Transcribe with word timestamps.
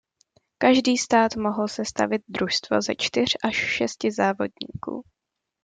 Každý 0.57 0.97
stát 0.97 1.35
mohl 1.35 1.67
sestavit 1.67 2.21
družstvo 2.27 2.81
ze 2.81 2.95
čtyř 2.95 3.37
až 3.43 3.55
šesti 3.55 4.11
závodníků. 4.11 5.03